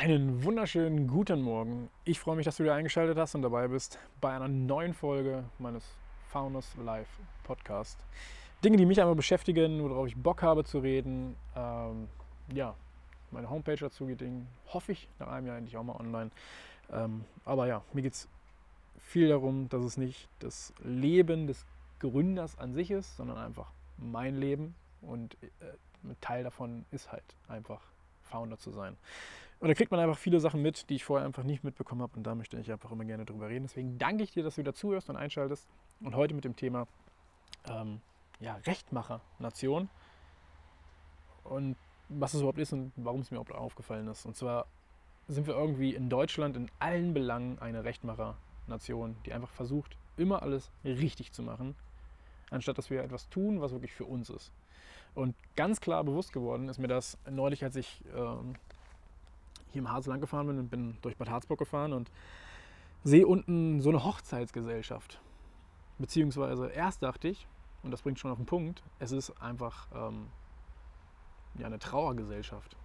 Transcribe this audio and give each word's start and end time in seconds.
Einen 0.00 0.44
wunderschönen 0.44 1.08
guten 1.08 1.42
Morgen. 1.42 1.90
Ich 2.04 2.20
freue 2.20 2.36
mich, 2.36 2.44
dass 2.44 2.58
du 2.58 2.62
wieder 2.62 2.74
eingeschaltet 2.74 3.18
hast 3.18 3.34
und 3.34 3.42
dabei 3.42 3.66
bist 3.66 3.98
bei 4.20 4.30
einer 4.30 4.46
neuen 4.46 4.94
Folge 4.94 5.42
meines 5.58 5.82
Founders 6.28 6.76
Live 6.76 7.08
Podcast. 7.42 7.98
Dinge, 8.62 8.76
die 8.76 8.86
mich 8.86 9.00
einmal 9.00 9.16
beschäftigen, 9.16 9.82
worauf 9.82 10.06
ich 10.06 10.14
Bock 10.14 10.40
habe 10.40 10.62
zu 10.62 10.78
reden. 10.78 11.34
Ähm, 11.56 12.06
ja, 12.54 12.76
meine 13.32 13.50
Homepage 13.50 13.74
dazu 13.74 14.06
geht, 14.06 14.22
hoffe 14.68 14.92
ich, 14.92 15.08
nach 15.18 15.26
einem 15.26 15.48
Jahr 15.48 15.56
endlich 15.56 15.76
auch 15.76 15.82
mal 15.82 15.96
online. 15.96 16.30
Ähm, 16.92 17.24
aber 17.44 17.66
ja, 17.66 17.82
mir 17.92 18.02
geht 18.02 18.12
es 18.12 18.28
viel 19.00 19.28
darum, 19.28 19.68
dass 19.68 19.82
es 19.82 19.96
nicht 19.96 20.28
das 20.38 20.72
Leben 20.84 21.48
des 21.48 21.66
Gründers 21.98 22.56
an 22.56 22.72
sich 22.72 22.92
ist, 22.92 23.16
sondern 23.16 23.38
einfach 23.38 23.72
mein 23.96 24.38
Leben 24.38 24.76
und 25.02 25.34
äh, 25.42 25.46
ein 26.04 26.16
Teil 26.20 26.44
davon 26.44 26.84
ist 26.92 27.10
halt 27.10 27.24
einfach 27.48 27.80
Founder 28.22 28.58
zu 28.58 28.70
sein. 28.70 28.96
Und 29.60 29.68
da 29.68 29.74
kriegt 29.74 29.90
man 29.90 29.98
einfach 29.98 30.18
viele 30.18 30.38
Sachen 30.38 30.62
mit, 30.62 30.88
die 30.88 30.94
ich 30.94 31.04
vorher 31.04 31.26
einfach 31.26 31.42
nicht 31.42 31.64
mitbekommen 31.64 32.02
habe 32.02 32.16
und 32.16 32.22
da 32.22 32.34
möchte 32.34 32.56
ich 32.58 32.70
einfach 32.70 32.92
immer 32.92 33.04
gerne 33.04 33.24
drüber 33.24 33.48
reden. 33.48 33.64
Deswegen 33.64 33.98
danke 33.98 34.22
ich 34.22 34.30
dir, 34.30 34.44
dass 34.44 34.54
du 34.54 34.60
wieder 34.60 34.74
zuhörst 34.74 35.10
und 35.10 35.16
einschaltest 35.16 35.66
und 36.00 36.14
heute 36.14 36.34
mit 36.34 36.44
dem 36.44 36.54
Thema 36.54 36.86
ähm, 37.68 38.00
ja, 38.38 38.54
Rechtmacher-Nation 38.66 39.88
und 41.42 41.76
was 42.08 42.34
es 42.34 42.40
überhaupt 42.40 42.58
ist 42.58 42.72
und 42.72 42.92
warum 42.96 43.20
es 43.20 43.30
mir 43.30 43.36
überhaupt 43.36 43.52
aufgefallen 43.52 44.06
ist. 44.06 44.26
Und 44.26 44.36
zwar 44.36 44.66
sind 45.26 45.46
wir 45.46 45.54
irgendwie 45.54 45.94
in 45.94 46.08
Deutschland 46.08 46.56
in 46.56 46.70
allen 46.78 47.12
Belangen 47.12 47.58
eine 47.58 47.84
Rechtmacher-Nation, 47.84 49.16
die 49.26 49.32
einfach 49.32 49.50
versucht, 49.50 49.96
immer 50.16 50.42
alles 50.42 50.70
richtig 50.84 51.32
zu 51.32 51.42
machen, 51.42 51.74
anstatt 52.50 52.78
dass 52.78 52.90
wir 52.90 53.02
etwas 53.02 53.28
tun, 53.28 53.60
was 53.60 53.72
wirklich 53.72 53.92
für 53.92 54.04
uns 54.04 54.30
ist. 54.30 54.52
Und 55.14 55.34
ganz 55.56 55.80
klar 55.80 56.04
bewusst 56.04 56.32
geworden 56.32 56.68
ist 56.68 56.78
mir 56.78 56.88
das 56.88 57.18
neulich, 57.28 57.64
als 57.64 57.76
ich 57.76 58.04
ähm, 58.14 58.54
hier 59.72 59.80
im 59.80 59.90
Harz 59.90 60.06
lang 60.06 60.20
gefahren 60.20 60.46
bin 60.46 60.58
und 60.58 60.68
bin 60.68 60.98
durch 61.02 61.16
Bad 61.16 61.30
Harzburg 61.30 61.58
gefahren 61.58 61.92
und 61.92 62.10
sehe 63.04 63.26
unten 63.26 63.80
so 63.80 63.90
eine 63.90 64.04
Hochzeitsgesellschaft. 64.04 65.20
Beziehungsweise 65.98 66.68
erst 66.68 67.02
dachte 67.02 67.28
ich, 67.28 67.46
und 67.82 67.90
das 67.90 68.02
bringt 68.02 68.18
schon 68.18 68.30
auf 68.30 68.38
den 68.38 68.46
Punkt, 68.46 68.82
es 68.98 69.12
ist 69.12 69.30
einfach 69.40 69.88
ähm, 69.94 70.26
ja, 71.58 71.66
eine 71.66 71.78
Trauergesellschaft. 71.78 72.76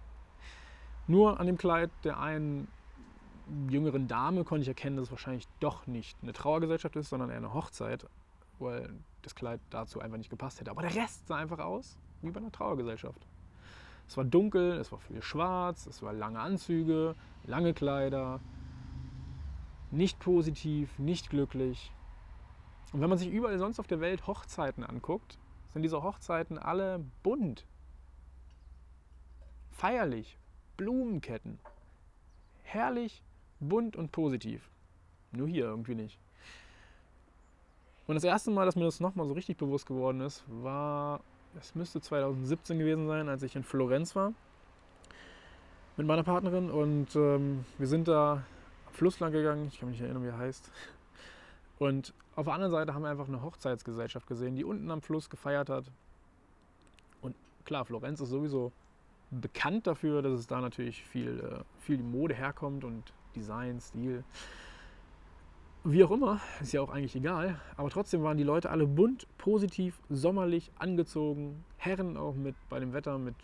Nur 1.06 1.38
an 1.38 1.46
dem 1.46 1.58
Kleid 1.58 1.90
der 2.02 2.18
einen 2.18 2.68
jüngeren 3.68 4.08
Dame 4.08 4.44
konnte 4.44 4.62
ich 4.62 4.68
erkennen, 4.68 4.96
dass 4.96 5.06
es 5.06 5.10
wahrscheinlich 5.10 5.46
doch 5.60 5.86
nicht 5.86 6.16
eine 6.22 6.32
Trauergesellschaft 6.32 6.96
ist, 6.96 7.10
sondern 7.10 7.30
eher 7.30 7.36
eine 7.36 7.52
Hochzeit, 7.52 8.06
weil 8.58 8.90
das 9.22 9.34
Kleid 9.34 9.60
dazu 9.70 10.00
einfach 10.00 10.16
nicht 10.16 10.30
gepasst 10.30 10.60
hätte. 10.60 10.70
Aber 10.70 10.82
der 10.82 10.94
Rest 10.94 11.26
sah 11.26 11.36
einfach 11.36 11.58
aus 11.58 11.98
wie 12.22 12.30
bei 12.30 12.40
einer 12.40 12.52
Trauergesellschaft. 12.52 13.26
Es 14.06 14.16
war 14.16 14.24
dunkel, 14.24 14.72
es 14.72 14.92
war 14.92 14.98
viel 14.98 15.22
schwarz, 15.22 15.86
es 15.86 16.02
war 16.02 16.12
lange 16.12 16.40
Anzüge, 16.40 17.14
lange 17.46 17.74
Kleider, 17.74 18.40
nicht 19.90 20.18
positiv, 20.18 20.98
nicht 20.98 21.30
glücklich. 21.30 21.92
Und 22.92 23.00
wenn 23.00 23.08
man 23.08 23.18
sich 23.18 23.30
überall 23.30 23.58
sonst 23.58 23.80
auf 23.80 23.86
der 23.86 24.00
Welt 24.00 24.26
Hochzeiten 24.26 24.84
anguckt, 24.84 25.38
sind 25.72 25.82
diese 25.82 26.02
Hochzeiten 26.02 26.58
alle 26.58 27.04
bunt, 27.22 27.66
feierlich, 29.72 30.38
Blumenketten, 30.76 31.58
herrlich, 32.62 33.22
bunt 33.60 33.96
und 33.96 34.12
positiv. 34.12 34.70
Nur 35.32 35.48
hier 35.48 35.64
irgendwie 35.64 35.94
nicht. 35.94 36.20
Und 38.06 38.14
das 38.14 38.24
erste 38.24 38.50
Mal, 38.50 38.66
dass 38.66 38.76
mir 38.76 38.84
das 38.84 39.00
nochmal 39.00 39.26
so 39.26 39.32
richtig 39.32 39.56
bewusst 39.56 39.86
geworden 39.86 40.20
ist, 40.20 40.44
war 40.48 41.20
es 41.58 41.74
müsste 41.74 42.00
2017 42.00 42.78
gewesen 42.78 43.06
sein, 43.06 43.28
als 43.28 43.42
ich 43.42 43.56
in 43.56 43.62
Florenz 43.62 44.14
war 44.16 44.32
mit 45.96 46.06
meiner 46.06 46.24
Partnerin 46.24 46.70
und 46.70 47.14
ähm, 47.14 47.64
wir 47.78 47.86
sind 47.86 48.08
da 48.08 48.44
am 48.86 48.92
Fluss 48.92 49.20
lang 49.20 49.32
gegangen, 49.32 49.68
ich 49.68 49.78
kann 49.78 49.88
mich 49.88 50.00
nicht 50.00 50.06
erinnern, 50.06 50.24
wie 50.24 50.28
er 50.28 50.38
heißt. 50.38 50.70
Und 51.78 52.14
auf 52.34 52.46
der 52.46 52.54
anderen 52.54 52.72
Seite 52.72 52.94
haben 52.94 53.02
wir 53.02 53.10
einfach 53.10 53.28
eine 53.28 53.42
Hochzeitsgesellschaft 53.42 54.26
gesehen, 54.26 54.56
die 54.56 54.64
unten 54.64 54.90
am 54.90 55.02
Fluss 55.02 55.30
gefeiert 55.30 55.68
hat. 55.68 55.84
Und 57.20 57.36
klar, 57.64 57.84
Florenz 57.84 58.20
ist 58.20 58.30
sowieso 58.30 58.72
bekannt 59.30 59.86
dafür, 59.86 60.22
dass 60.22 60.32
es 60.32 60.46
da 60.46 60.60
natürlich 60.60 61.04
viel, 61.04 61.40
äh, 61.40 61.64
viel 61.80 61.98
Mode 61.98 62.34
herkommt 62.34 62.84
und 62.84 63.12
Design, 63.34 63.80
Stil. 63.80 64.24
Wie 65.86 66.02
auch 66.02 66.12
immer, 66.12 66.40
ist 66.62 66.72
ja 66.72 66.80
auch 66.80 66.88
eigentlich 66.88 67.14
egal, 67.14 67.60
aber 67.76 67.90
trotzdem 67.90 68.22
waren 68.22 68.38
die 68.38 68.42
Leute 68.42 68.70
alle 68.70 68.86
bunt, 68.86 69.26
positiv, 69.36 70.00
sommerlich 70.08 70.72
angezogen. 70.78 71.62
Herren 71.76 72.16
auch 72.16 72.34
mit 72.34 72.54
bei 72.70 72.80
dem 72.80 72.94
Wetter 72.94 73.18
mit 73.18 73.34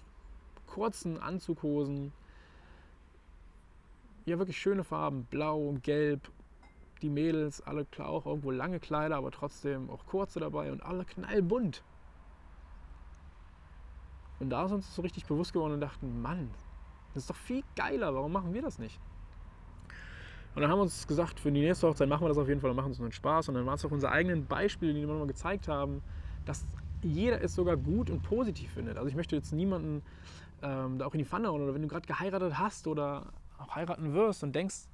kurzen 0.66 1.18
Anzughosen. 1.18 2.14
Ja, 4.24 4.38
wirklich 4.38 4.56
schöne 4.56 4.84
Farben, 4.84 5.24
blau, 5.24 5.76
gelb. 5.82 6.30
Die 7.02 7.10
Mädels, 7.10 7.60
alle 7.60 7.84
klar 7.84 8.08
auch 8.08 8.24
irgendwo 8.24 8.50
lange 8.50 8.80
Kleider, 8.80 9.16
aber 9.16 9.32
trotzdem 9.32 9.90
auch 9.90 10.06
kurze 10.06 10.40
dabei 10.40 10.72
und 10.72 10.82
alle 10.82 11.04
knallbunt. 11.04 11.82
Und 14.38 14.48
da 14.48 14.64
ist 14.64 14.72
uns 14.72 14.94
so 14.94 15.02
richtig 15.02 15.26
bewusst 15.26 15.52
geworden 15.52 15.74
und 15.74 15.80
dachten, 15.82 16.22
Mann, 16.22 16.48
das 17.12 17.24
ist 17.24 17.30
doch 17.30 17.36
viel 17.36 17.62
geiler, 17.76 18.14
warum 18.14 18.32
machen 18.32 18.54
wir 18.54 18.62
das 18.62 18.78
nicht? 18.78 18.98
Und 20.54 20.62
dann 20.62 20.70
haben 20.70 20.78
wir 20.78 20.82
uns 20.82 21.06
gesagt, 21.06 21.38
für 21.38 21.52
die 21.52 21.60
nächste 21.60 21.86
Hochzeit 21.86 22.08
machen 22.08 22.24
wir 22.24 22.28
das 22.28 22.38
auf 22.38 22.48
jeden 22.48 22.60
Fall 22.60 22.70
und 22.70 22.76
machen 22.76 22.88
uns 22.88 22.98
nur 22.98 23.06
einen 23.06 23.12
Spaß. 23.12 23.48
Und 23.48 23.54
dann 23.54 23.66
waren 23.66 23.76
es 23.76 23.84
auch 23.84 23.90
unsere 23.90 24.12
eigenen 24.12 24.46
Beispiele, 24.46 24.92
die 24.92 25.00
wir 25.00 25.06
nochmal 25.06 25.28
gezeigt 25.28 25.68
haben, 25.68 26.02
dass 26.44 26.66
jeder 27.02 27.40
es 27.42 27.54
sogar 27.54 27.76
gut 27.76 28.10
und 28.10 28.22
positiv 28.22 28.72
findet. 28.72 28.96
Also 28.96 29.08
ich 29.08 29.14
möchte 29.14 29.36
jetzt 29.36 29.52
niemanden 29.52 30.02
ähm, 30.62 30.98
da 30.98 31.06
auch 31.06 31.14
in 31.14 31.18
die 31.18 31.24
Pfanne 31.24 31.48
hauen 31.48 31.62
oder 31.62 31.74
wenn 31.74 31.82
du 31.82 31.88
gerade 31.88 32.06
geheiratet 32.06 32.58
hast 32.58 32.86
oder 32.86 33.26
auch 33.58 33.74
heiraten 33.74 34.12
wirst 34.12 34.42
und 34.42 34.54
denkst, 34.54 34.88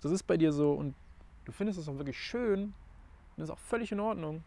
das 0.00 0.12
ist 0.12 0.24
bei 0.24 0.36
dir 0.36 0.52
so 0.52 0.72
und 0.72 0.94
du 1.44 1.52
findest 1.52 1.78
es 1.78 1.88
auch 1.88 1.96
wirklich 1.96 2.18
schön, 2.18 2.74
dann 3.36 3.44
ist 3.44 3.50
auch 3.50 3.58
völlig 3.58 3.90
in 3.90 4.00
Ordnung. 4.00 4.44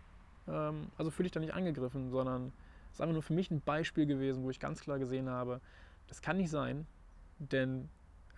Ähm, 0.48 0.88
also 0.98 1.12
fühle 1.12 1.26
ich 1.26 1.32
da 1.32 1.40
nicht 1.40 1.54
angegriffen, 1.54 2.10
sondern 2.10 2.54
es 2.90 2.96
ist 2.96 3.02
einfach 3.02 3.14
nur 3.14 3.24
für 3.24 3.34
mich 3.34 3.52
ein 3.52 3.62
Beispiel 3.62 4.06
gewesen, 4.06 4.44
wo 4.44 4.50
ich 4.50 4.60
ganz 4.60 4.82
klar 4.82 5.00
gesehen 5.00 5.30
habe, 5.30 5.60
das 6.08 6.22
kann 6.22 6.38
nicht 6.38 6.50
sein, 6.50 6.86
denn 7.40 7.90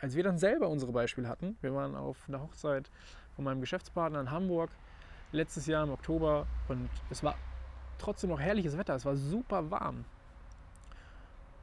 als 0.04 0.16
wir 0.18 0.24
dann 0.24 0.38
selber 0.38 0.68
unsere 0.68 0.92
Beispiele 0.92 1.30
hatten, 1.30 1.56
wir 1.62 1.74
waren 1.74 1.96
auf 1.96 2.18
einer 2.28 2.42
Hochzeit 2.42 2.92
von 3.38 3.46
meinem 3.46 3.62
Geschäftspartner 3.62 4.20
in 4.20 4.32
Hamburg 4.32 4.70
letztes 5.32 5.66
Jahr 5.66 5.86
im 5.86 5.92
Oktober 5.92 6.46
und 6.68 6.90
es 7.10 7.24
war 7.24 7.36
trotzdem 8.00 8.30
noch 8.30 8.40
herrliches 8.42 8.78
Wetter, 8.78 8.96
es 8.96 9.06
war 9.06 9.16
super 9.16 9.72
warm. 9.72 10.04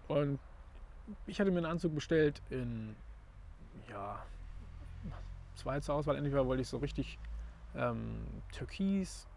Und 0.09 0.39
ich 1.27 1.39
hatte 1.39 1.51
mir 1.51 1.59
einen 1.59 1.67
Anzug 1.67 1.95
bestellt 1.95 2.41
in, 2.49 2.97
ja, 3.91 4.25
es 5.55 5.85
zur 5.85 5.95
Auswahl, 5.95 6.17
entweder 6.17 6.47
wollte 6.47 6.63
ich 6.63 6.69
so 6.69 6.79
richtig 6.79 7.19
ähm, 7.77 8.25
türkis, 8.53 9.29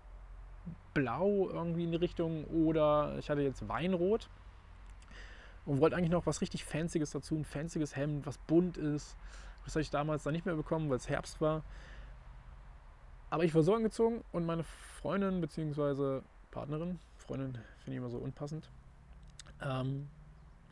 blau 0.93 1.49
irgendwie 1.49 1.83
in 1.83 1.91
die 1.91 1.97
Richtung 1.97 2.45
oder 2.45 3.17
ich 3.19 3.29
hatte 3.29 3.41
jetzt 3.41 3.67
Weinrot 3.67 4.29
und 5.65 5.79
wollte 5.79 5.95
eigentlich 5.95 6.11
noch 6.11 6.25
was 6.25 6.41
richtig 6.41 6.65
Fancyes 6.65 7.11
dazu, 7.11 7.35
ein 7.35 7.45
fancyes 7.45 7.95
Hemd, 7.95 8.25
was 8.25 8.37
bunt 8.37 8.77
ist. 8.77 9.17
Das 9.63 9.75
habe 9.75 9.81
ich 9.81 9.89
damals 9.89 10.23
dann 10.23 10.33
nicht 10.33 10.45
mehr 10.45 10.55
bekommen, 10.55 10.89
weil 10.89 10.97
es 10.97 11.09
Herbst 11.09 11.39
war. 11.39 11.63
Aber 13.29 13.43
ich 13.43 13.55
war 13.55 13.63
so 13.63 13.73
angezogen 13.73 14.23
und 14.31 14.45
meine 14.45 14.63
Freundin 14.63 15.41
bzw. 15.41 16.21
Partnerin, 16.51 16.99
Freundin 17.17 17.53
finde 17.79 17.91
ich 17.91 17.97
immer 17.97 18.09
so 18.09 18.17
unpassend, 18.17 18.69
ähm, 19.61 20.07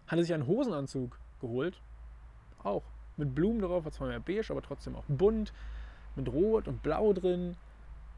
hatte 0.07 0.23
sich 0.23 0.33
einen 0.33 0.45
Hosenanzug 0.45 1.17
geholt. 1.39 1.81
Auch 2.63 2.83
mit 3.17 3.33
Blumen 3.33 3.61
drauf, 3.61 3.85
war 3.85 3.91
zwar 3.91 4.09
mehr 4.09 4.19
beige, 4.19 4.51
aber 4.51 4.61
trotzdem 4.61 4.95
auch 4.95 5.05
bunt, 5.07 5.53
mit 6.15 6.27
Rot 6.31 6.67
und 6.67 6.83
Blau 6.83 7.13
drin 7.13 7.55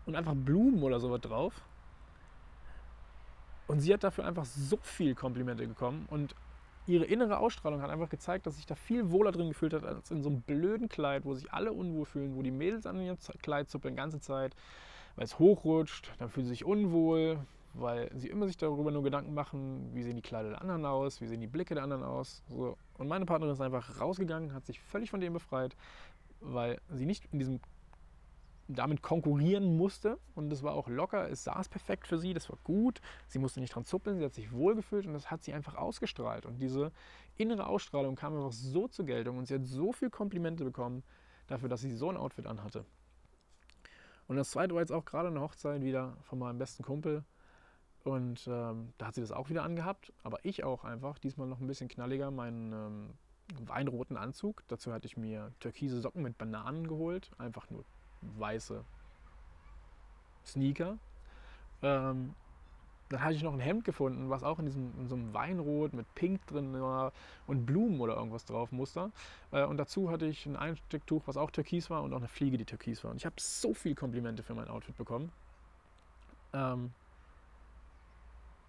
und 0.05 0.16
einfach 0.16 0.34
Blumen 0.35 0.84
oder 0.84 1.00
sowas 1.00 1.22
drauf. 1.22 1.61
Und 3.67 3.79
sie 3.79 3.94
hat 3.94 4.03
dafür 4.03 4.25
einfach 4.25 4.45
so 4.45 4.78
viel 4.81 5.16
Komplimente 5.16 5.66
bekommen 5.66 6.05
und 6.09 6.35
ihre 6.88 7.05
innere 7.05 7.39
Ausstrahlung 7.39 7.81
hat 7.81 7.89
einfach 7.89 8.09
gezeigt, 8.09 8.46
dass 8.46 8.58
sich 8.58 8.66
da 8.66 8.75
viel 8.75 9.11
wohler 9.11 9.31
drin 9.31 9.49
gefühlt 9.49 9.73
hat, 9.73 9.85
als 9.85 10.11
in 10.11 10.22
so 10.22 10.29
einem 10.29 10.41
blöden 10.41 10.90
Kleid, 10.90 11.25
wo 11.25 11.34
sich 11.34 11.52
alle 11.52 11.72
unwohl 11.72 12.05
fühlen, 12.05 12.35
wo 12.35 12.41
die 12.41 12.52
Mädels 12.52 12.85
an 12.85 12.99
ihrem 12.99 13.17
Kleid 13.41 13.69
zuppeln 13.69 13.96
die 13.96 13.99
ganze 13.99 14.19
Zeit, 14.19 14.55
weil 15.16 15.25
es 15.25 15.40
hochrutscht, 15.40 16.11
dann 16.19 16.29
fühlen 16.29 16.46
sie 16.46 16.52
sich 16.52 16.66
unwohl, 16.66 17.40
weil 17.73 18.09
sie 18.16 18.29
immer 18.29 18.47
sich 18.47 18.58
darüber 18.58 18.91
nur 18.91 19.03
Gedanken 19.03 19.34
machen, 19.34 19.90
wie 19.93 20.03
sehen 20.03 20.16
die 20.16 20.22
Kleider 20.22 20.49
der 20.49 20.61
anderen 20.61 20.85
aus, 20.85 21.22
wie 21.22 21.28
sehen 21.28 21.41
die 21.41 21.47
Blicke 21.47 21.73
der 21.73 21.84
anderen 21.84 22.03
aus. 22.03 22.43
So. 22.49 22.78
Und 22.97 23.08
meine 23.08 23.25
Partnerin 23.25 23.53
ist 23.53 23.61
einfach 23.61 23.99
rausgegangen, 23.99 24.53
hat 24.53 24.66
sich 24.66 24.79
völlig 24.79 25.09
von 25.09 25.22
dem 25.22 25.34
befreit, 25.34 25.75
weil 26.40 26.79
sie 26.90 27.05
nicht 27.05 27.25
in 27.31 27.40
diesem 27.40 27.59
damit 28.67 29.01
konkurrieren 29.01 29.77
musste. 29.77 30.17
Und 30.35 30.49
das 30.49 30.63
war 30.63 30.73
auch 30.73 30.87
locker, 30.87 31.29
es 31.29 31.43
saß 31.43 31.69
perfekt 31.69 32.07
für 32.07 32.17
sie, 32.17 32.33
das 32.33 32.49
war 32.49 32.57
gut, 32.63 33.01
sie 33.27 33.39
musste 33.39 33.59
nicht 33.59 33.75
dran 33.75 33.85
zuppeln, 33.85 34.17
sie 34.17 34.25
hat 34.25 34.33
sich 34.33 34.51
wohlgefühlt 34.51 35.05
und 35.05 35.13
das 35.13 35.31
hat 35.31 35.43
sie 35.43 35.53
einfach 35.53 35.75
ausgestrahlt. 35.75 36.45
Und 36.45 36.59
diese 36.59 36.91
innere 37.37 37.67
Ausstrahlung 37.67 38.15
kam 38.15 38.35
einfach 38.35 38.53
so 38.53 38.87
zur 38.87 39.05
Geltung 39.05 39.37
und 39.37 39.47
sie 39.47 39.55
hat 39.55 39.65
so 39.65 39.91
viel 39.91 40.09
Komplimente 40.09 40.63
bekommen 40.63 41.03
dafür, 41.47 41.69
dass 41.69 41.81
sie 41.81 41.91
so 41.91 42.09
ein 42.09 42.17
Outfit 42.17 42.47
anhatte. 42.47 42.85
Und 44.27 44.37
das 44.37 44.51
zweite 44.51 44.73
war 44.73 44.81
jetzt 44.81 44.91
auch 44.91 45.05
gerade 45.05 45.27
eine 45.27 45.41
Hochzeit 45.41 45.81
wieder 45.81 46.17
von 46.21 46.39
meinem 46.39 46.57
besten 46.57 46.83
Kumpel. 46.83 47.23
Und 48.03 48.47
ähm, 48.47 48.93
da 48.97 49.07
hat 49.07 49.15
sie 49.15 49.21
das 49.21 49.31
auch 49.31 49.49
wieder 49.49 49.63
angehabt, 49.63 50.11
aber 50.23 50.43
ich 50.43 50.63
auch 50.63 50.83
einfach, 50.83 51.19
diesmal 51.19 51.47
noch 51.47 51.61
ein 51.61 51.67
bisschen 51.67 51.87
knalliger, 51.87 52.31
mein 52.31 52.73
ähm, 52.73 53.13
weinroten 53.65 54.17
Anzug. 54.17 54.63
Dazu 54.67 54.91
hatte 54.91 55.07
ich 55.07 55.17
mir 55.17 55.53
türkise 55.59 55.99
Socken 56.01 56.21
mit 56.21 56.37
Bananen 56.37 56.87
geholt. 56.87 57.31
Einfach 57.37 57.69
nur 57.69 57.85
weiße 58.37 58.84
Sneaker. 60.46 60.97
Ähm, 61.81 62.34
dann 63.09 63.23
hatte 63.23 63.35
ich 63.35 63.43
noch 63.43 63.53
ein 63.53 63.59
Hemd 63.59 63.85
gefunden, 63.85 64.29
was 64.29 64.43
auch 64.43 64.59
in, 64.59 64.66
diesem, 64.66 64.91
in 64.99 65.08
so 65.08 65.16
einem 65.16 65.34
Weinrot 65.34 65.93
mit 65.93 66.14
Pink 66.16 66.46
drin 66.47 66.73
war 66.81 67.11
und 67.46 67.66
Blumen 67.66 68.02
oder 68.02 68.16
irgendwas 68.16 68.46
drauf 68.46 68.72
Muster. 68.72 69.11
Äh, 69.52 69.66
und 69.66 69.78
dazu 69.78 70.09
hatte 70.09 70.25
ich 70.25 70.46
ein 70.46 70.55
Einstecktuch, 70.55 71.23
was 71.28 71.37
auch 71.37 71.52
türkis 71.52 71.90
war 71.90 72.02
und 72.03 72.14
auch 72.14 72.17
eine 72.17 72.28
Fliege, 72.28 72.58
die 72.58 72.66
türkis 72.66 73.03
war. 73.03 73.11
Und 73.11 73.17
ich 73.17 73.25
habe 73.25 73.35
so 73.37 73.73
viele 73.73 73.96
Komplimente 73.96 74.41
für 74.41 74.55
mein 74.55 74.67
Outfit 74.67 74.97
bekommen. 74.97 75.31
Ähm, 76.53 76.91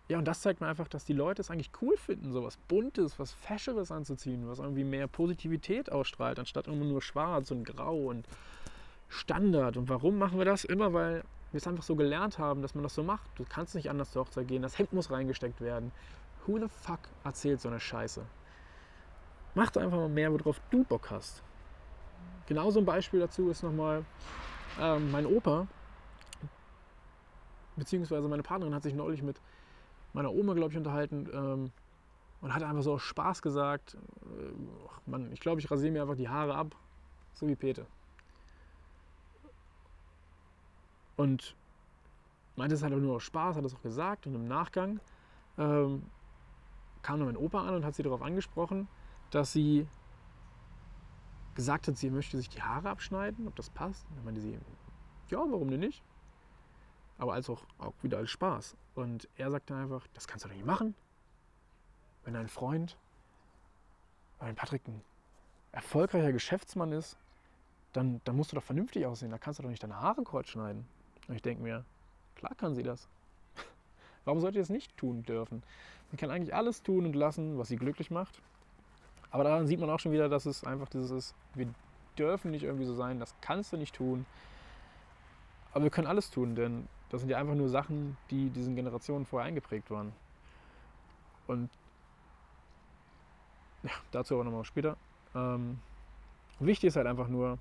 ja, 0.09 0.19
und 0.19 0.27
das 0.27 0.43
zeigt 0.43 0.61
mir 0.61 0.67
einfach, 0.67 0.89
dass 0.89 1.07
die 1.07 1.15
Leute 1.15 1.41
es 1.41 1.51
eigentlich 1.51 1.71
cool 1.81 1.97
finden, 1.97 2.31
so 2.31 2.45
was 2.45 2.59
Buntes, 2.59 3.19
was 3.19 3.33
Fescheres 3.33 3.91
anzuziehen, 3.91 4.47
was 4.47 4.59
irgendwie 4.59 4.85
mehr 4.85 5.07
Positivität 5.07 5.91
ausstrahlt, 5.91 6.39
anstatt 6.39 6.69
immer 6.69 6.85
nur 6.85 7.01
schwarz 7.01 7.51
und 7.51 7.65
grau 7.65 8.09
und 8.09 8.29
Standard. 9.15 9.77
Und 9.77 9.89
warum 9.89 10.19
machen 10.19 10.39
wir 10.39 10.45
das? 10.45 10.65
Immer 10.65 10.93
weil 10.93 11.25
wir 11.53 11.59
es 11.59 11.67
einfach 11.67 11.85
so 11.85 11.95
gelernt 11.95 12.39
haben, 12.39 12.63
dass 12.63 12.75
man 12.75 12.83
das 12.83 12.95
so 12.95 13.03
macht. 13.03 13.31
Du 13.37 13.45
kannst 13.49 13.75
nicht 13.75 13.89
anders 13.89 14.11
zur 14.11 14.25
Hochzeit 14.25 14.49
gehen, 14.49 14.63
das 14.63 14.79
Hemd 14.79 14.93
muss 14.93 15.11
reingesteckt 15.11 15.61
werden. 15.61 15.93
Who 16.47 16.59
the 16.59 16.69
fuck 16.69 17.01
erzählt 17.23 17.61
so 17.61 17.69
eine 17.69 17.81
Scheiße? 17.81 18.25
Mach 19.55 19.71
doch 19.71 19.83
einfach 19.83 19.99
mal 19.99 20.09
mehr, 20.09 20.33
worauf 20.33 20.61
du 20.71 20.85
Bock 20.85 21.11
hast. 21.11 21.43
Genauso 22.47 22.81
ein 22.81 22.85
Beispiel 22.85 23.21
dazu 23.21 23.49
ist 23.49 23.63
nochmal 23.63 24.05
ähm, 24.81 25.11
mein 25.13 25.27
Opa, 25.27 25.69
beziehungsweise 27.77 28.29
meine 28.29 28.43
Partnerin 28.43 28.75
hat 28.75 28.83
sich 28.83 28.95
neulich 28.95 29.23
mit 29.23 29.41
meiner 30.13 30.33
Oma, 30.33 30.55
glaube 30.55 30.73
ich, 30.73 30.77
unterhalten 30.77 31.29
ähm, 31.33 31.71
und 32.41 32.55
hat 32.55 32.63
einfach 32.63 32.83
so 32.83 32.95
aus 32.95 33.03
Spaß 33.03 33.43
gesagt, 33.43 33.97
äh, 34.23 35.09
Mann, 35.11 35.33
ich 35.33 35.41
glaube, 35.41 35.61
ich 35.61 35.71
rasiere 35.71 35.93
mir 35.93 36.03
einfach 36.03 36.17
die 36.17 36.29
Haare 36.29 36.55
ab, 36.55 36.75
so 37.33 37.47
wie 37.47 37.57
Pete. 37.57 37.87
Und 41.17 41.57
meinte 42.57 42.75
es 42.75 42.83
halt 42.83 42.93
auch 42.93 42.99
nur 42.99 43.17
aus 43.17 43.23
Spaß, 43.23 43.57
hat 43.57 43.65
es 43.65 43.75
auch 43.75 43.83
gesagt 43.83 44.27
und 44.27 44.35
im 44.35 44.47
Nachgang 44.47 45.01
ähm, 45.59 46.03
kam 47.03 47.19
dann 47.19 47.27
mein 47.27 47.37
Opa 47.37 47.67
an 47.67 47.75
und 47.75 47.85
hat 47.85 47.95
sie 47.95 48.03
darauf 48.03 48.23
angesprochen, 48.23 48.89
dass 49.31 49.53
sie 49.53 49.87
gesagt 51.55 51.89
hat, 51.89 51.97
sie 51.97 52.11
möchte 52.11 52.37
sich 52.37 52.49
die 52.49 52.63
Haare 52.63 52.89
abschneiden, 52.89 53.47
ob 53.47 53.55
das 53.57 53.71
passt. 53.71 54.07
Und 54.09 54.17
dann 54.17 54.25
meinte 54.25 54.41
sie, 54.41 54.59
ja, 55.29 55.39
warum 55.39 55.71
denn 55.71 55.81
nicht? 55.81 56.03
aber 57.19 57.35
als 57.35 57.49
auch, 57.49 57.63
auch 57.79 57.95
wieder 58.03 58.19
als 58.19 58.31
Spaß. 58.31 58.77
Und 58.95 59.29
er 59.37 59.51
sagte 59.51 59.75
einfach, 59.75 60.07
das 60.15 60.27
kannst 60.27 60.45
du 60.45 60.49
doch 60.49 60.55
nicht 60.55 60.67
machen. 60.67 60.95
Wenn 62.25 62.35
dein 62.35 62.49
Freund, 62.49 62.97
wenn 64.41 64.55
Patrick 64.55 64.87
ein 64.89 65.03
erfolgreicher 65.73 66.33
Geschäftsmann 66.33 66.93
ist, 66.93 67.19
dann, 67.93 68.21
dann 68.25 68.37
musst 68.37 68.53
du 68.53 68.57
doch 68.57 68.63
vernünftig 68.63 69.07
aussehen. 69.07 69.31
Da 69.31 69.39
kannst 69.39 69.59
du 69.59 69.63
doch 69.63 69.71
nicht 69.71 69.83
deine 69.83 70.01
Haare 70.01 70.23
kurz 70.23 70.49
schneiden. 70.49 70.87
Und 71.29 71.35
ich 71.35 71.43
denke 71.43 71.63
mir, 71.63 71.85
klar 72.37 72.55
kann 72.57 72.75
sie 72.75 72.83
das. 72.83 73.09
Warum 74.25 74.41
sollte 74.41 74.57
sie 74.57 74.63
das 74.63 74.69
nicht 74.69 74.97
tun 74.97 75.23
dürfen? 75.23 75.63
Sie 76.11 76.17
kann 76.17 76.31
eigentlich 76.31 76.55
alles 76.55 76.83
tun 76.83 77.07
und 77.07 77.17
lassen, 77.17 77.59
was 77.59 77.69
sie 77.69 77.77
glücklich 77.77 78.11
macht. 78.11 78.41
Aber 79.31 79.45
daran 79.45 79.67
sieht 79.67 79.81
man 79.81 79.91
auch 79.91 79.99
schon 79.99 80.13
wieder, 80.13 80.29
dass 80.29 80.47
es 80.47 80.65
einfach 80.65 80.89
dieses 80.89 81.11
ist, 81.11 81.35
wir 81.55 81.67
dürfen 82.19 82.53
nicht 82.53 82.63
irgendwie 82.63 82.85
so 82.85 82.95
sein, 82.95 83.19
das 83.19 83.35
kannst 83.41 83.73
du 83.73 83.77
nicht 83.77 83.95
tun. 83.95 84.27
Aber 85.73 85.85
wir 85.85 85.91
können 85.91 86.07
alles 86.07 86.31
tun, 86.31 86.55
denn 86.55 86.87
das 87.11 87.21
sind 87.21 87.31
ja 87.31 87.39
einfach 87.39 87.55
nur 87.55 87.69
Sachen, 87.69 88.17
die 88.31 88.51
diesen 88.51 88.77
Generationen 88.77 89.27
vorher 89.27 89.49
eingeprägt 89.49 89.91
waren. 89.91 90.13
Und 91.47 91.69
ja, 93.83 93.91
dazu 94.13 94.35
aber 94.35 94.45
nochmal 94.45 94.65
später. 94.65 94.97
Ähm, 95.35 95.79
wichtig 96.61 96.89
ist 96.89 96.97
halt 96.97 97.07
einfach 97.07 97.29
nur, 97.29 97.59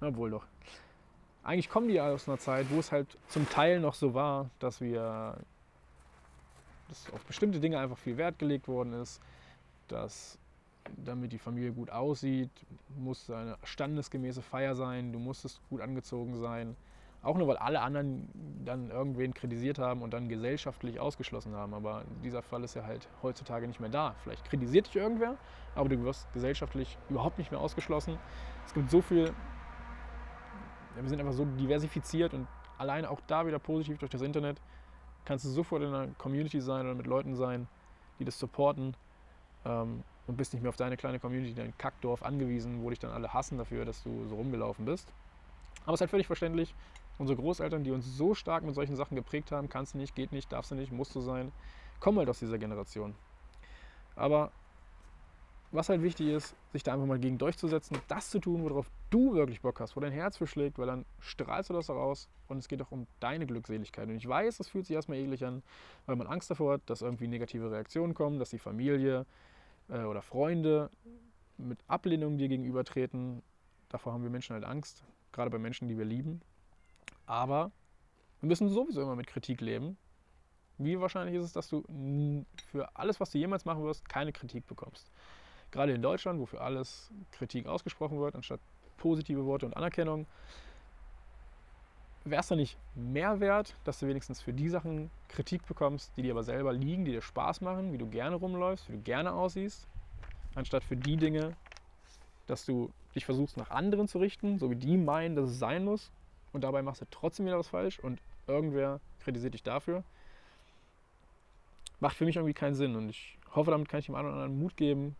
obwohl 0.00 0.30
doch, 0.30 0.46
eigentlich 1.46 1.68
kommen 1.68 1.88
die 1.88 2.00
aus 2.00 2.28
einer 2.28 2.38
Zeit, 2.38 2.66
wo 2.70 2.78
es 2.78 2.90
halt 2.90 3.06
zum 3.28 3.48
Teil 3.48 3.78
noch 3.78 3.94
so 3.94 4.14
war, 4.14 4.50
dass 4.58 4.80
wir, 4.80 5.36
dass 6.88 7.12
auf 7.12 7.24
bestimmte 7.24 7.60
Dinge 7.60 7.78
einfach 7.78 7.98
viel 7.98 8.16
Wert 8.16 8.38
gelegt 8.38 8.66
worden 8.66 8.92
ist, 8.94 9.22
dass 9.88 10.38
damit 11.04 11.32
die 11.32 11.38
Familie 11.38 11.72
gut 11.72 11.90
aussieht, 11.90 12.50
muss 12.98 13.30
eine 13.30 13.56
standesgemäße 13.62 14.42
Feier 14.42 14.74
sein, 14.74 15.12
du 15.12 15.18
musstest 15.18 15.60
gut 15.70 15.80
angezogen 15.80 16.36
sein. 16.36 16.76
Auch 17.22 17.36
nur, 17.36 17.48
weil 17.48 17.56
alle 17.56 17.80
anderen 17.80 18.28
dann 18.64 18.90
irgendwen 18.90 19.34
kritisiert 19.34 19.80
haben 19.80 20.02
und 20.02 20.12
dann 20.12 20.28
gesellschaftlich 20.28 21.00
ausgeschlossen 21.00 21.54
haben. 21.54 21.74
Aber 21.74 22.04
dieser 22.22 22.40
Fall 22.42 22.62
ist 22.62 22.74
ja 22.74 22.84
halt 22.84 23.08
heutzutage 23.22 23.66
nicht 23.66 23.80
mehr 23.80 23.88
da. 23.88 24.14
Vielleicht 24.22 24.44
kritisiert 24.44 24.86
dich 24.86 24.96
irgendwer, 24.96 25.36
aber 25.74 25.88
du 25.88 26.00
wirst 26.04 26.32
gesellschaftlich 26.34 26.98
überhaupt 27.08 27.38
nicht 27.38 27.50
mehr 27.50 27.60
ausgeschlossen. 27.60 28.16
Es 28.64 28.74
gibt 28.74 28.90
so 28.90 29.00
viel, 29.00 29.32
wir 31.02 31.08
sind 31.08 31.20
einfach 31.20 31.32
so 31.32 31.44
diversifiziert 31.44 32.34
und 32.34 32.46
alleine 32.78 33.10
auch 33.10 33.20
da 33.26 33.46
wieder 33.46 33.58
positiv 33.58 33.98
durch 33.98 34.10
das 34.10 34.22
Internet 34.22 34.60
kannst 35.24 35.44
du 35.44 35.48
sofort 35.50 35.82
in 35.82 35.88
einer 35.88 36.06
Community 36.18 36.60
sein 36.60 36.86
oder 36.86 36.94
mit 36.94 37.06
Leuten 37.06 37.34
sein, 37.34 37.66
die 38.18 38.24
das 38.24 38.38
supporten. 38.38 38.94
Ähm, 39.64 40.02
und 40.26 40.36
bist 40.36 40.52
nicht 40.52 40.62
mehr 40.62 40.70
auf 40.70 40.76
deine 40.76 40.96
kleine 40.96 41.20
Community, 41.20 41.54
dein 41.54 41.76
Kackdorf 41.78 42.22
angewiesen, 42.22 42.82
wo 42.82 42.90
dich 42.90 42.98
dann 42.98 43.12
alle 43.12 43.32
hassen 43.32 43.58
dafür, 43.58 43.84
dass 43.84 44.02
du 44.02 44.26
so 44.26 44.34
rumgelaufen 44.34 44.84
bist. 44.84 45.12
Aber 45.84 45.92
es 45.92 45.98
ist 45.98 46.00
halt 46.00 46.10
völlig 46.10 46.26
verständlich. 46.26 46.74
Unsere 47.18 47.40
Großeltern, 47.40 47.84
die 47.84 47.92
uns 47.92 48.16
so 48.16 48.34
stark 48.34 48.64
mit 48.64 48.74
solchen 48.74 48.96
Sachen 48.96 49.14
geprägt 49.14 49.52
haben, 49.52 49.68
kannst 49.68 49.94
du 49.94 49.98
nicht, 49.98 50.14
geht 50.14 50.32
nicht, 50.32 50.50
darfst 50.50 50.70
du 50.70 50.74
nicht, 50.74 50.92
musst 50.92 51.14
du 51.14 51.20
sein, 51.20 51.52
kommen 52.00 52.18
halt 52.18 52.28
aus 52.28 52.40
dieser 52.40 52.58
Generation. 52.58 53.14
Aber 54.16 54.50
was 55.72 55.88
halt 55.88 56.02
wichtig 56.02 56.28
ist, 56.28 56.54
sich 56.72 56.82
da 56.82 56.94
einfach 56.94 57.06
mal 57.06 57.18
gegen 57.18 57.38
durchzusetzen, 57.38 57.98
das 58.08 58.30
zu 58.30 58.38
tun, 58.38 58.62
worauf 58.62 58.90
du 59.10 59.34
wirklich 59.34 59.60
Bock 59.60 59.80
hast, 59.80 59.96
wo 59.96 60.00
dein 60.00 60.12
Herz 60.12 60.36
für 60.36 60.46
schlägt, 60.46 60.78
weil 60.78 60.86
dann 60.86 61.04
strahlst 61.18 61.70
du 61.70 61.74
das 61.74 61.90
raus 61.90 62.28
und 62.48 62.58
es 62.58 62.68
geht 62.68 62.80
auch 62.82 62.92
um 62.92 63.06
deine 63.20 63.46
Glückseligkeit. 63.46 64.08
Und 64.08 64.16
ich 64.16 64.26
weiß, 64.26 64.58
das 64.58 64.68
fühlt 64.68 64.86
sich 64.86 64.94
erstmal 64.94 65.18
eklig 65.18 65.44
an, 65.44 65.62
weil 66.06 66.16
man 66.16 66.26
Angst 66.26 66.50
davor 66.50 66.74
hat, 66.74 66.82
dass 66.86 67.02
irgendwie 67.02 67.26
negative 67.26 67.70
Reaktionen 67.70 68.14
kommen, 68.14 68.38
dass 68.38 68.50
die 68.50 68.58
Familie 68.58 69.26
äh, 69.88 70.02
oder 70.02 70.22
Freunde 70.22 70.90
mit 71.58 71.78
Ablehnung 71.88 72.38
dir 72.38 72.48
gegenübertreten. 72.48 73.42
Davor 73.88 74.12
haben 74.12 74.22
wir 74.22 74.30
Menschen 74.30 74.54
halt 74.54 74.64
Angst, 74.64 75.04
gerade 75.32 75.50
bei 75.50 75.58
Menschen, 75.58 75.88
die 75.88 75.98
wir 75.98 76.04
lieben. 76.04 76.40
Aber 77.26 77.72
wir 78.40 78.48
müssen 78.48 78.68
sowieso 78.68 79.02
immer 79.02 79.16
mit 79.16 79.26
Kritik 79.26 79.60
leben. 79.60 79.96
Wie 80.78 81.00
wahrscheinlich 81.00 81.34
ist 81.36 81.44
es, 81.44 81.52
dass 81.52 81.68
du 81.68 82.44
für 82.70 82.94
alles, 82.94 83.18
was 83.18 83.30
du 83.30 83.38
jemals 83.38 83.64
machen 83.64 83.82
wirst, 83.82 84.08
keine 84.08 84.32
Kritik 84.32 84.66
bekommst? 84.66 85.10
Gerade 85.76 85.92
in 85.92 86.00
Deutschland, 86.00 86.40
wo 86.40 86.46
für 86.46 86.62
alles 86.62 87.10
Kritik 87.32 87.66
ausgesprochen 87.66 88.18
wird, 88.18 88.34
anstatt 88.34 88.60
positive 88.96 89.44
Worte 89.44 89.66
und 89.66 89.76
Anerkennung, 89.76 90.24
wäre 92.24 92.40
es 92.40 92.48
dann 92.48 92.56
nicht 92.56 92.78
mehr 92.94 93.40
wert, 93.40 93.74
dass 93.84 93.98
du 93.98 94.06
wenigstens 94.06 94.40
für 94.40 94.54
die 94.54 94.70
Sachen 94.70 95.10
Kritik 95.28 95.66
bekommst, 95.66 96.16
die 96.16 96.22
dir 96.22 96.32
aber 96.32 96.44
selber 96.44 96.72
liegen, 96.72 97.04
die 97.04 97.12
dir 97.12 97.20
Spaß 97.20 97.60
machen, 97.60 97.92
wie 97.92 97.98
du 97.98 98.06
gerne 98.06 98.36
rumläufst, 98.36 98.88
wie 98.88 98.94
du 98.94 99.02
gerne 99.02 99.34
aussiehst, 99.34 99.86
anstatt 100.54 100.82
für 100.82 100.96
die 100.96 101.18
Dinge, 101.18 101.54
dass 102.46 102.64
du 102.64 102.90
dich 103.14 103.26
versuchst 103.26 103.58
nach 103.58 103.68
anderen 103.68 104.08
zu 104.08 104.16
richten, 104.16 104.58
so 104.58 104.70
wie 104.70 104.76
die 104.76 104.96
meinen, 104.96 105.36
dass 105.36 105.50
es 105.50 105.58
sein 105.58 105.84
muss, 105.84 106.10
und 106.54 106.64
dabei 106.64 106.80
machst 106.80 107.02
du 107.02 107.06
trotzdem 107.10 107.44
wieder 107.44 107.58
was 107.58 107.68
falsch 107.68 107.98
und 107.98 108.18
irgendwer 108.46 108.98
kritisiert 109.20 109.52
dich 109.52 109.62
dafür. 109.62 110.04
Macht 112.00 112.16
für 112.16 112.24
mich 112.24 112.36
irgendwie 112.36 112.54
keinen 112.54 112.76
Sinn 112.76 112.96
und 112.96 113.10
ich 113.10 113.36
hoffe, 113.54 113.72
damit 113.72 113.90
kann 113.90 114.00
ich 114.00 114.06
dem 114.06 114.14
einen 114.14 114.28
oder 114.28 114.36
anderen 114.36 114.58
Mut 114.58 114.74
geben, 114.78 115.16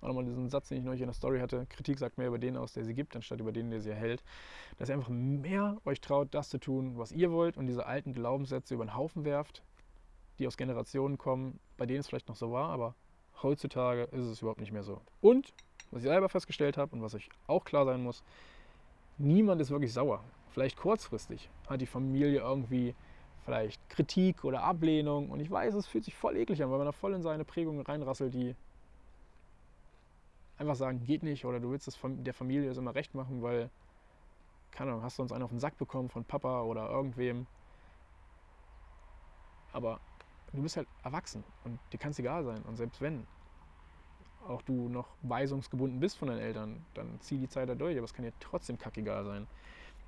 auch 0.00 0.08
nochmal 0.08 0.24
diesen 0.24 0.48
Satz, 0.48 0.68
den 0.68 0.78
ich 0.78 0.84
neulich 0.84 1.02
in 1.02 1.08
der 1.08 1.14
Story 1.14 1.40
hatte, 1.40 1.66
Kritik 1.66 1.98
sagt 1.98 2.18
mehr 2.18 2.28
über 2.28 2.38
den 2.38 2.56
aus, 2.56 2.72
der 2.72 2.84
sie 2.84 2.94
gibt, 2.94 3.14
anstatt 3.16 3.40
über 3.40 3.52
den, 3.52 3.70
der 3.70 3.80
sie 3.80 3.90
erhält. 3.90 4.22
Dass 4.78 4.88
ihr 4.88 4.94
einfach 4.94 5.10
mehr 5.10 5.78
euch 5.84 6.00
traut, 6.00 6.28
das 6.32 6.48
zu 6.48 6.58
tun, 6.58 6.96
was 6.96 7.12
ihr 7.12 7.30
wollt 7.30 7.56
und 7.56 7.66
diese 7.66 7.86
alten 7.86 8.12
Glaubenssätze 8.12 8.74
über 8.74 8.84
den 8.84 8.96
Haufen 8.96 9.24
werft, 9.24 9.62
die 10.38 10.46
aus 10.46 10.56
Generationen 10.56 11.18
kommen, 11.18 11.60
bei 11.76 11.86
denen 11.86 12.00
es 12.00 12.08
vielleicht 12.08 12.28
noch 12.28 12.36
so 12.36 12.50
war, 12.50 12.70
aber 12.70 12.94
heutzutage 13.42 14.04
ist 14.04 14.24
es 14.24 14.40
überhaupt 14.40 14.60
nicht 14.60 14.72
mehr 14.72 14.82
so. 14.82 15.00
Und, 15.20 15.52
was 15.90 16.02
ich 16.02 16.08
selber 16.08 16.28
festgestellt 16.28 16.76
habe 16.76 16.94
und 16.94 17.02
was 17.02 17.14
euch 17.14 17.28
auch 17.46 17.64
klar 17.64 17.84
sein 17.84 18.02
muss, 18.02 18.22
niemand 19.18 19.60
ist 19.60 19.70
wirklich 19.70 19.92
sauer. 19.92 20.24
Vielleicht 20.50 20.76
kurzfristig 20.76 21.50
hat 21.68 21.80
die 21.80 21.86
Familie 21.86 22.40
irgendwie 22.40 22.94
vielleicht 23.44 23.88
Kritik 23.88 24.44
oder 24.44 24.62
Ablehnung 24.62 25.30
und 25.30 25.40
ich 25.40 25.50
weiß, 25.50 25.74
es 25.74 25.86
fühlt 25.86 26.04
sich 26.04 26.14
voll 26.14 26.36
eklig 26.36 26.62
an, 26.62 26.70
weil 26.70 26.78
man 26.78 26.86
da 26.86 26.92
voll 26.92 27.14
in 27.14 27.22
seine 27.22 27.44
Prägungen 27.44 27.82
reinrasselt, 27.82 28.34
die 28.34 28.54
einfach 30.60 30.76
sagen, 30.76 31.02
geht 31.06 31.22
nicht 31.22 31.44
oder 31.44 31.58
du 31.58 31.70
willst 31.70 31.88
es 31.88 31.98
der 32.02 32.34
Familie 32.34 32.68
das 32.68 32.76
immer 32.76 32.94
recht 32.94 33.14
machen, 33.14 33.42
weil, 33.42 33.70
keine 34.70 34.90
Ahnung, 34.90 35.02
hast 35.02 35.18
du 35.18 35.22
uns 35.22 35.32
einen 35.32 35.42
auf 35.42 35.50
den 35.50 35.58
Sack 35.58 35.76
bekommen 35.78 36.10
von 36.10 36.24
Papa 36.24 36.62
oder 36.62 36.88
irgendwem. 36.90 37.46
Aber 39.72 39.98
du 40.52 40.62
bist 40.62 40.76
halt 40.76 40.86
erwachsen 41.02 41.42
und 41.64 41.78
dir 41.92 41.98
kann 41.98 42.10
es 42.10 42.18
egal 42.18 42.44
sein. 42.44 42.62
Und 42.62 42.76
selbst 42.76 43.00
wenn 43.00 43.24
auch 44.46 44.62
du 44.62 44.88
noch 44.88 45.06
weisungsgebunden 45.22 46.00
bist 46.00 46.18
von 46.18 46.28
deinen 46.28 46.40
Eltern, 46.40 46.84
dann 46.94 47.20
zieh 47.20 47.38
die 47.38 47.48
Zeit 47.48 47.68
da 47.68 47.74
durch, 47.74 47.96
aber 47.96 48.04
es 48.04 48.12
kann 48.12 48.24
dir 48.24 48.32
trotzdem 48.40 48.78
kackegal 48.78 49.24
sein. 49.24 49.46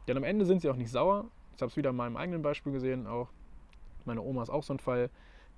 Denn 0.06 0.16
am 0.16 0.25
Ende 0.25 0.44
sind 0.44 0.61
sie 0.61 0.68
auch 0.68 0.76
nicht 0.76 0.90
sauer. 0.90 1.26
Ich 1.54 1.62
habe 1.62 1.71
es 1.71 1.76
wieder 1.76 1.90
in 1.90 1.97
meinem 1.97 2.16
eigenen 2.16 2.42
Beispiel 2.42 2.73
gesehen, 2.73 3.06
auch 3.06 3.28
meine 4.04 4.21
Oma 4.21 4.42
ist 4.42 4.50
auch 4.50 4.64
so 4.64 4.75
ein 4.75 4.80
Fall. 4.80 5.11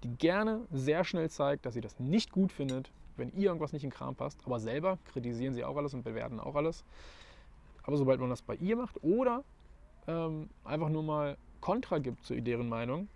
Die 0.03 0.17
gerne 0.17 0.67
sehr 0.71 1.05
schnell 1.05 1.31
zeigt, 1.31 1.67
dass 1.67 1.75
sie 1.75 1.81
das 1.81 1.99
nicht 1.99 2.33
gut 2.33 2.53
findet, 2.53 2.91
wenn 3.17 3.33
ihr 3.33 3.47
irgendwas 3.47 3.73
nicht 3.73 3.85
in 3.85 3.91
den 3.91 3.97
Kram 3.97 4.15
passt. 4.15 4.41
Aber 4.45 4.61
selber 4.61 4.99
kritisieren 5.13 5.55
sie 5.55 5.65
auch 5.65 5.77
alles 5.77 5.95
und 5.95 6.03
bewerten 6.03 6.41
auch 6.41 6.55
alles. 6.55 6.85
Aber 7.83 7.97
sobald 7.97 8.21
man 8.21 8.31
das 8.31 8.43
bei 8.43 8.57
ihr 8.57 8.77
macht 8.77 9.03
oder 9.03 9.45
ähm, 10.07 10.49
einfach 10.65 10.89
nur 10.89 11.03
mal 11.03 11.37
Kontra 11.61 11.99
gibt 11.99 12.25
zu 12.25 12.41
deren 12.41 12.69
Meinung, 12.69 13.09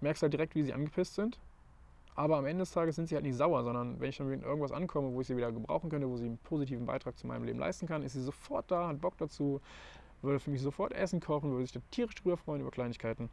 merkst 0.00 0.22
du 0.22 0.24
halt 0.24 0.32
direkt, 0.32 0.54
wie 0.54 0.62
sie 0.62 0.72
angepisst 0.72 1.14
sind. 1.14 1.38
Aber 2.14 2.36
am 2.36 2.46
Ende 2.46 2.62
des 2.62 2.72
Tages 2.72 2.96
sind 2.96 3.08
sie 3.08 3.14
halt 3.14 3.24
nicht 3.24 3.36
sauer, 3.36 3.62
sondern 3.62 4.00
wenn 4.00 4.08
ich 4.08 4.16
dann 4.16 4.28
mit 4.28 4.42
irgendwas 4.42 4.72
ankomme, 4.72 5.12
wo 5.12 5.20
ich 5.20 5.28
sie 5.28 5.36
wieder 5.36 5.52
gebrauchen 5.52 5.88
könnte, 5.88 6.08
wo 6.08 6.16
sie 6.16 6.24
einen 6.24 6.38
positiven 6.38 6.84
Beitrag 6.84 7.16
zu 7.16 7.28
meinem 7.28 7.44
Leben 7.44 7.60
leisten 7.60 7.86
kann, 7.86 8.02
ist 8.02 8.14
sie 8.14 8.22
sofort 8.22 8.68
da, 8.72 8.88
hat 8.88 9.00
Bock 9.00 9.16
dazu, 9.18 9.60
würde 10.22 10.40
für 10.40 10.50
mich 10.50 10.60
sofort 10.60 10.92
Essen 10.92 11.20
kochen, 11.20 11.52
würde 11.52 11.62
sich 11.64 11.72
da 11.72 11.80
tierisch 11.92 12.16
drüber 12.16 12.36
freuen 12.36 12.60
über 12.60 12.72
Kleinigkeiten. 12.72 13.30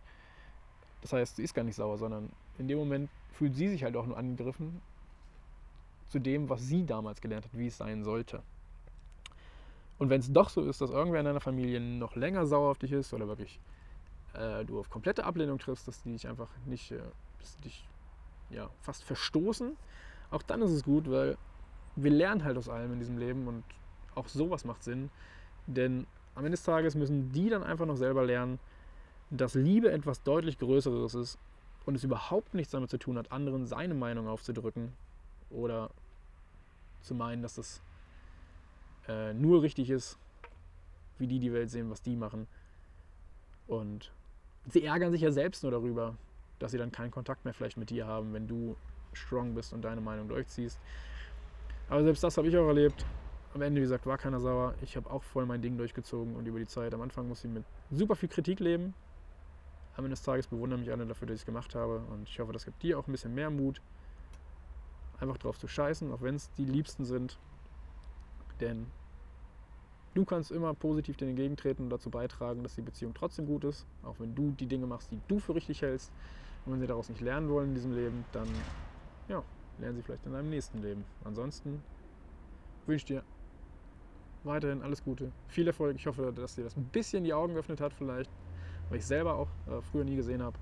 Das 1.05 1.13
heißt, 1.13 1.35
sie 1.35 1.43
ist 1.43 1.53
gar 1.53 1.61
nicht 1.61 1.75
sauer, 1.75 1.99
sondern 1.99 2.31
in 2.57 2.67
dem 2.67 2.79
Moment 2.79 3.11
fühlt 3.29 3.53
sie 3.53 3.69
sich 3.69 3.83
halt 3.83 3.95
auch 3.95 4.07
nur 4.07 4.17
angegriffen 4.17 4.81
zu 6.07 6.17
dem, 6.17 6.49
was 6.49 6.63
sie 6.63 6.83
damals 6.83 7.21
gelernt 7.21 7.45
hat, 7.45 7.55
wie 7.55 7.67
es 7.67 7.77
sein 7.77 8.03
sollte. 8.03 8.41
Und 9.99 10.09
wenn 10.09 10.19
es 10.19 10.33
doch 10.33 10.49
so 10.49 10.63
ist, 10.63 10.81
dass 10.81 10.89
irgendwer 10.89 11.19
in 11.19 11.27
deiner 11.27 11.41
Familie 11.41 11.79
noch 11.79 12.15
länger 12.15 12.47
sauer 12.47 12.71
auf 12.71 12.79
dich 12.79 12.91
ist 12.91 13.13
oder 13.13 13.27
wirklich 13.27 13.59
äh, 14.33 14.65
du 14.65 14.79
auf 14.79 14.89
komplette 14.89 15.25
Ablehnung 15.25 15.59
triffst, 15.59 15.87
dass 15.87 16.01
die 16.01 16.11
dich 16.11 16.27
einfach 16.27 16.49
nicht, 16.65 16.91
äh, 16.91 16.97
dass 17.37 17.55
die 17.57 17.61
dich 17.65 17.87
ja, 18.49 18.71
fast 18.81 19.03
verstoßen, 19.03 19.77
auch 20.31 20.41
dann 20.41 20.63
ist 20.63 20.71
es 20.71 20.83
gut, 20.83 21.07
weil 21.11 21.37
wir 21.95 22.09
lernen 22.09 22.43
halt 22.43 22.57
aus 22.57 22.67
allem 22.67 22.93
in 22.93 22.97
diesem 22.97 23.19
Leben 23.19 23.47
und 23.47 23.63
auch 24.15 24.27
sowas 24.27 24.65
macht 24.65 24.83
Sinn. 24.83 25.11
Denn 25.67 26.07
am 26.33 26.45
Ende 26.45 26.57
des 26.57 26.63
Tages 26.63 26.95
müssen 26.95 27.31
die 27.31 27.51
dann 27.51 27.61
einfach 27.61 27.85
noch 27.85 27.95
selber 27.95 28.25
lernen, 28.25 28.57
dass 29.29 29.55
Liebe 29.55 29.91
etwas 29.91 30.23
deutlich 30.23 30.57
Größeres 30.59 31.15
ist 31.15 31.39
und 31.85 31.95
es 31.95 32.03
überhaupt 32.03 32.53
nichts 32.53 32.71
damit 32.71 32.89
zu 32.89 32.97
tun 32.97 33.17
hat, 33.17 33.31
anderen 33.31 33.65
seine 33.65 33.93
Meinung 33.93 34.27
aufzudrücken 34.27 34.93
oder 35.49 35.89
zu 37.01 37.15
meinen, 37.15 37.41
dass 37.41 37.55
das 37.55 37.81
äh, 39.07 39.33
nur 39.33 39.61
richtig 39.61 39.89
ist, 39.89 40.17
wie 41.17 41.27
die 41.27 41.39
die 41.39 41.53
Welt 41.53 41.69
sehen, 41.69 41.89
was 41.89 42.01
die 42.01 42.15
machen. 42.15 42.47
Und 43.67 44.11
sie 44.67 44.83
ärgern 44.83 45.11
sich 45.11 45.21
ja 45.21 45.31
selbst 45.31 45.63
nur 45.63 45.71
darüber, 45.71 46.15
dass 46.59 46.71
sie 46.71 46.77
dann 46.77 46.91
keinen 46.91 47.11
Kontakt 47.11 47.45
mehr 47.45 47.53
vielleicht 47.53 47.77
mit 47.77 47.89
dir 47.89 48.07
haben, 48.07 48.33
wenn 48.33 48.47
du 48.47 48.75
strong 49.13 49.53
bist 49.53 49.73
und 49.73 49.83
deine 49.83 50.01
Meinung 50.01 50.27
durchziehst. 50.27 50.79
Aber 51.89 52.03
selbst 52.03 52.23
das 52.23 52.37
habe 52.37 52.47
ich 52.47 52.57
auch 52.57 52.67
erlebt. 52.67 53.05
Am 53.53 53.61
Ende, 53.61 53.79
wie 53.79 53.83
gesagt, 53.83 54.05
war 54.05 54.17
keiner 54.17 54.39
sauer. 54.39 54.73
Ich 54.81 54.97
habe 54.97 55.09
auch 55.09 55.23
voll 55.23 55.45
mein 55.45 55.61
Ding 55.61 55.77
durchgezogen 55.77 56.35
und 56.35 56.45
über 56.45 56.59
die 56.59 56.67
Zeit. 56.67 56.93
Am 56.93 57.01
Anfang 57.01 57.27
musste 57.27 57.47
ich 57.47 57.53
mit 57.53 57.63
super 57.91 58.15
viel 58.15 58.27
Kritik 58.27 58.59
leben. 58.59 58.93
Am 59.97 60.03
Ende 60.03 60.15
des 60.15 60.23
Tages 60.23 60.47
bewundern 60.47 60.81
mich 60.81 60.91
alle 60.91 61.05
dafür, 61.05 61.27
dass 61.27 61.35
ich 61.35 61.41
es 61.41 61.45
gemacht 61.45 61.73
habe. 61.75 61.99
Und 62.11 62.27
ich 62.27 62.39
hoffe, 62.39 62.51
das 62.51 62.65
gibt 62.65 62.83
dir 62.83 62.99
auch 62.99 63.07
ein 63.07 63.11
bisschen 63.11 63.33
mehr 63.33 63.49
Mut, 63.49 63.81
einfach 65.19 65.37
drauf 65.37 65.57
zu 65.57 65.67
scheißen, 65.67 66.11
auch 66.11 66.21
wenn 66.21 66.35
es 66.35 66.51
die 66.57 66.65
Liebsten 66.65 67.05
sind. 67.05 67.37
Denn 68.59 68.87
du 70.13 70.25
kannst 70.25 70.51
immer 70.51 70.73
positiv 70.73 71.17
denen 71.17 71.31
entgegentreten 71.31 71.83
und 71.83 71.89
dazu 71.89 72.09
beitragen, 72.09 72.63
dass 72.63 72.75
die 72.75 72.81
Beziehung 72.81 73.13
trotzdem 73.13 73.45
gut 73.45 73.63
ist, 73.63 73.85
auch 74.03 74.15
wenn 74.19 74.35
du 74.35 74.51
die 74.51 74.65
Dinge 74.65 74.85
machst, 74.85 75.11
die 75.11 75.19
du 75.27 75.39
für 75.39 75.55
richtig 75.55 75.81
hältst. 75.81 76.11
Und 76.65 76.73
wenn 76.73 76.79
sie 76.79 76.87
daraus 76.87 77.09
nicht 77.09 77.21
lernen 77.21 77.49
wollen 77.49 77.69
in 77.69 77.75
diesem 77.75 77.93
Leben, 77.93 78.25
dann 78.31 78.47
ja, 79.29 79.43
lernen 79.79 79.95
sie 79.95 80.03
vielleicht 80.03 80.25
in 80.25 80.33
deinem 80.33 80.49
nächsten 80.49 80.81
Leben. 80.81 81.05
Ansonsten 81.23 81.81
wünsche 82.85 82.97
ich 82.97 83.05
dir 83.05 83.23
weiterhin 84.43 84.81
alles 84.81 85.03
Gute, 85.03 85.31
viel 85.47 85.67
Erfolg. 85.67 85.95
Ich 85.95 86.07
hoffe, 86.07 86.33
dass 86.35 86.55
dir 86.55 86.63
das 86.63 86.75
ein 86.75 86.85
bisschen 86.85 87.23
die 87.23 87.33
Augen 87.33 87.53
geöffnet 87.53 87.81
hat, 87.81 87.93
vielleicht, 87.93 88.29
weil 88.89 88.99
ich 88.99 89.05
selber 89.05 89.35
auch 89.35 89.49
äh, 89.67 89.81
früher 89.81 90.03
nie 90.03 90.15
gesehen 90.15 90.41
habe. 90.41 90.57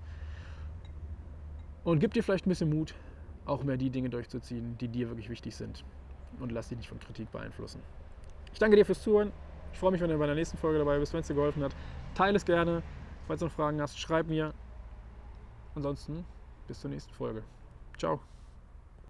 Und 1.83 1.99
gib 1.99 2.13
dir 2.13 2.23
vielleicht 2.23 2.45
ein 2.45 2.49
bisschen 2.49 2.69
Mut, 2.69 2.95
auch 3.45 3.63
mehr 3.63 3.77
die 3.77 3.89
Dinge 3.89 4.09
durchzuziehen, 4.09 4.77
die 4.77 4.87
dir 4.87 5.09
wirklich 5.09 5.29
wichtig 5.29 5.55
sind. 5.55 5.83
Und 6.39 6.51
lass 6.51 6.69
dich 6.69 6.77
nicht 6.77 6.89
von 6.89 6.99
Kritik 6.99 7.31
beeinflussen. 7.31 7.81
Ich 8.53 8.59
danke 8.59 8.75
dir 8.75 8.85
fürs 8.85 9.01
Zuhören. 9.01 9.31
Ich 9.73 9.79
freue 9.79 9.91
mich, 9.91 10.01
wenn 10.01 10.09
du 10.09 10.17
bei 10.17 10.25
der 10.25 10.35
nächsten 10.35 10.57
Folge 10.57 10.79
dabei 10.79 10.99
bist. 10.99 11.13
Wenn 11.13 11.21
es 11.21 11.27
dir 11.27 11.33
geholfen 11.33 11.63
hat, 11.63 11.75
teile 12.15 12.37
es 12.37 12.45
gerne. 12.45 12.81
Falls 13.27 13.39
du 13.39 13.45
noch 13.45 13.53
Fragen 13.53 13.81
hast, 13.81 13.99
schreib 13.99 14.27
mir. 14.27 14.53
Ansonsten 15.75 16.25
bis 16.67 16.81
zur 16.81 16.91
nächsten 16.91 17.13
Folge. 17.13 17.43
Ciao. 17.97 18.32